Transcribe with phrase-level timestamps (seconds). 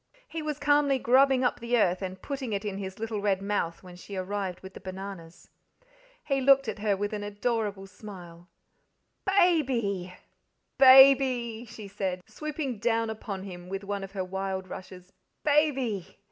[0.27, 3.83] He was calmly grubbing up the earth and putting it in his little red mouth
[3.83, 5.47] when she arrived with the bananas.
[6.23, 8.47] He looked up at her with an adorable smile.
[9.25, 10.09] "BABY!"
[11.69, 15.13] she said, swooping down upon him with one of her wild rushes.
[15.43, 16.17] "BABY!"